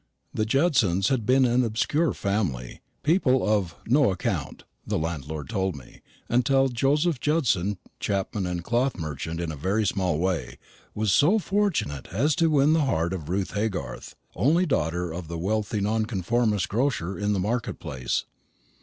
The 0.33 0.47
Judsons 0.47 1.09
had 1.09 1.27
been 1.27 1.45
an 1.45 1.63
obscure 1.63 2.11
family 2.13 2.81
people 3.03 3.47
of 3.47 3.75
"no 3.85 4.09
account," 4.09 4.63
my 4.87 4.95
landlord 4.97 5.47
told 5.49 5.75
me, 5.75 6.01
until 6.27 6.69
Joseph 6.69 7.19
Judson, 7.19 7.77
chapman 7.99 8.47
and 8.47 8.63
cloth 8.63 8.97
merchant 8.97 9.39
in 9.39 9.51
a 9.51 9.55
very 9.55 9.85
small 9.85 10.17
way, 10.17 10.57
was 10.95 11.13
so 11.13 11.37
fortunate 11.37 12.07
as 12.07 12.33
to 12.37 12.49
win 12.49 12.73
the 12.73 12.85
heart 12.85 13.13
of 13.13 13.29
Ruth 13.29 13.51
Haygarth, 13.51 14.15
only 14.35 14.65
daughter 14.65 15.13
of 15.13 15.27
the 15.27 15.37
wealthy 15.37 15.81
Nonconformist 15.81 16.67
grocer 16.67 17.15
in 17.19 17.33
the 17.33 17.39
market 17.39 17.77
place. 17.79 18.25